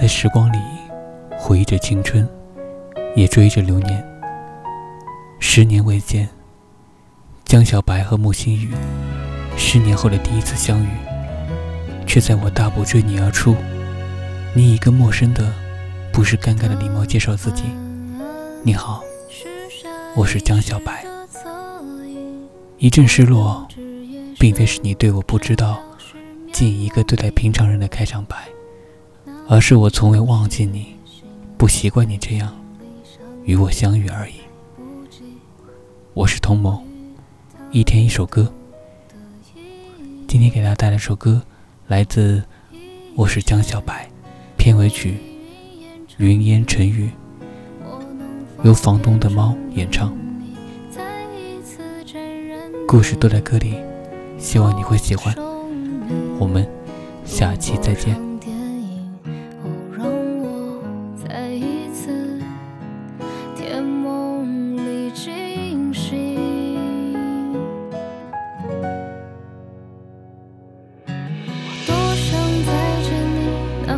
[0.00, 0.56] 在时光里
[1.38, 2.26] 回忆着青春，
[3.14, 4.02] 也追着流年。
[5.38, 6.26] 十年未见，
[7.44, 8.70] 江小白和穆星雨，
[9.58, 10.88] 十年后的第一次相遇，
[12.06, 13.54] 却在我大步追你而出，
[14.54, 15.52] 你以一个陌生的，
[16.10, 17.64] 不是尴尬的礼貌介绍自己
[18.64, 19.02] ：“你好，
[20.16, 21.04] 我是江小白。”
[22.80, 23.68] 一阵失落，
[24.38, 25.78] 并非是你对我不知道，
[26.54, 28.48] 仅一个对待平常人的开场白。
[29.52, 30.94] 而是我从未忘记你，
[31.58, 32.54] 不习惯你这样
[33.42, 34.34] 与我相遇而已。
[36.14, 36.80] 我是童某，
[37.72, 38.48] 一天一首歌。
[40.28, 41.42] 今天给大家带来首歌，
[41.88, 42.38] 来自
[43.16, 44.06] 《我是江小白》
[44.56, 45.16] 片尾曲
[46.18, 47.10] 《云烟沉雨》，
[48.64, 50.16] 由房东的猫演唱。
[52.86, 53.74] 故事都在歌里，
[54.38, 55.34] 希望你会喜欢。
[56.38, 56.64] 我们
[57.24, 58.29] 下期再见。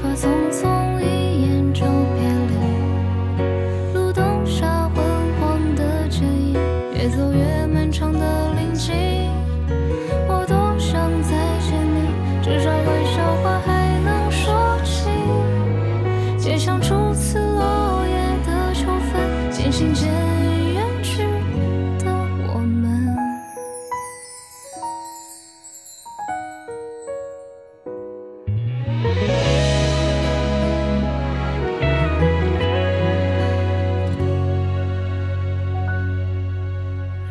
[0.00, 5.04] 怕匆匆一眼就别离，路灯下昏
[5.40, 6.54] 黄的剪影，
[6.94, 8.94] 越走越漫长的林径。
[10.28, 13.22] 我多想再见你，至少微笑
[13.66, 13.77] 还。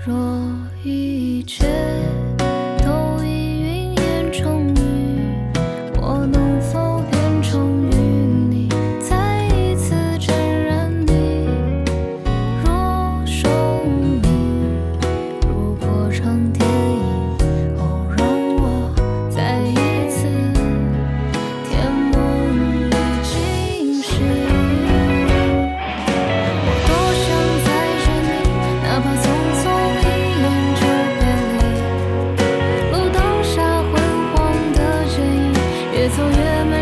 [0.08, 0.16] 若
[0.86, 1.66] 一切
[36.08, 36.77] 越走越慢。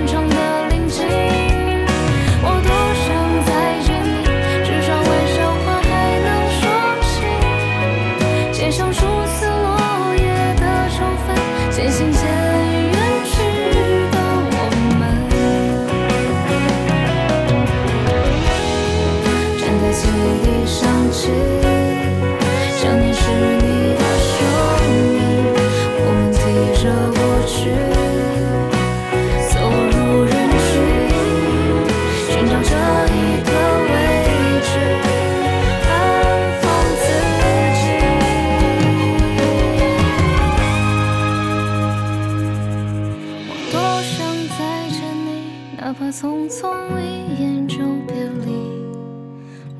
[46.18, 48.16] 匆匆一眼就别
[48.46, 48.48] 离，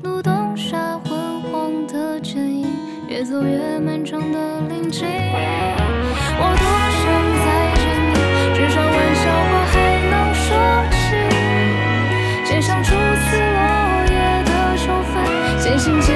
[0.02, 2.66] 路灯下昏黄的剪影，
[3.08, 5.06] 越走越漫长的林径，
[6.38, 7.04] 我多想
[7.40, 7.46] 再
[7.80, 7.82] 见
[8.12, 8.14] 你，
[8.54, 9.74] 至少玩笑话还
[10.10, 10.46] 能说
[10.92, 11.16] 起，
[12.44, 13.56] 街上初次落
[14.12, 14.14] 叶
[14.44, 15.14] 的秋分，
[15.58, 16.15] 渐行渐。